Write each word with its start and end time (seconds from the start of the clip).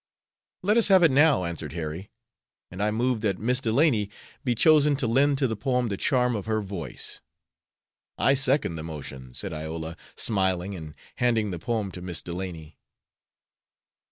"Let 0.63 0.77
us 0.77 0.87
have 0.87 1.03
it 1.03 1.11
now," 1.11 1.43
answered 1.45 1.73
Harry, 1.73 2.09
"and 2.71 2.81
I 2.81 2.89
move 2.89 3.21
that 3.21 3.37
Miss 3.37 3.59
Delany 3.59 4.09
be 4.43 4.55
chosen 4.55 4.95
to 4.95 5.05
lend 5.05 5.37
to 5.37 5.47
the 5.47 5.55
poem 5.55 5.89
the 5.89 5.95
charm 5.97 6.35
of 6.35 6.47
her 6.47 6.59
voice." 6.59 7.19
"I 8.17 8.33
second 8.33 8.77
the 8.77 8.83
motion," 8.83 9.35
said 9.35 9.53
Iola, 9.53 9.95
smiling, 10.15 10.73
and 10.73 10.95
handing 11.17 11.51
the 11.51 11.59
poem 11.59 11.91
to 11.91 12.01
Miss 12.01 12.23
Delany. 12.23 12.79